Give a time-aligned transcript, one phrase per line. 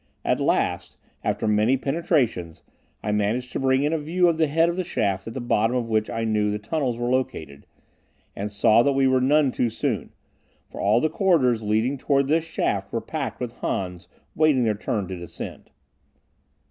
[0.25, 2.63] At last, after many penetrations,
[3.03, 5.39] I managed to bring in a view of the head of the shaft at the
[5.39, 7.67] bottom of which I knew the tunnels were located,
[8.35, 10.11] and saw that we were none too soon,
[10.67, 15.07] for all the corridors leading toward this shaft were packed with Hans waiting their turn
[15.09, 15.69] to descend.